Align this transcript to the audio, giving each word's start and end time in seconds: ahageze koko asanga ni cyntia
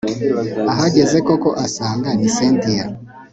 ahageze 0.71 1.17
koko 1.27 1.49
asanga 1.65 2.09
ni 2.17 2.29
cyntia 2.35 2.85